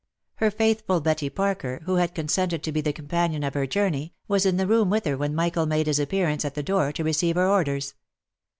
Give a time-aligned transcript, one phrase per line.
[0.37, 4.15] Her faithful Betty Parker, who had con sented to be the companion of her journey,
[4.27, 7.03] was in the room with her •when Michael made his appearance at the door, to
[7.03, 7.93] receive her orders.